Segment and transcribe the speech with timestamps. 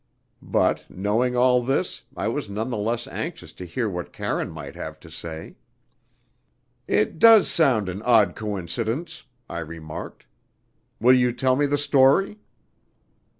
[0.41, 4.73] But, knowing all this, I was none the less anxious to hear what Karine might
[4.75, 5.57] have to say.
[6.87, 10.25] "It does sound an odd coincidence," I remarked.
[10.99, 12.39] "Will you tell me the story?"